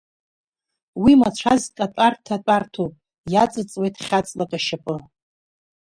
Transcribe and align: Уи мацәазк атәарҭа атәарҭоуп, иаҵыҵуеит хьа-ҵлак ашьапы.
Уи 1.01 1.13
мацәазк 1.19 1.75
атәарҭа 1.85 2.33
атәарҭоуп, 2.37 2.93
иаҵыҵуеит 3.33 3.95
хьа-ҵлак 4.05 4.51
ашьапы. 4.57 4.95